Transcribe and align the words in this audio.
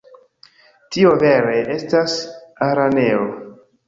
Tio 0.95 1.11
vere 1.23 1.59
estas 1.73 2.15
araneo. 2.69 3.21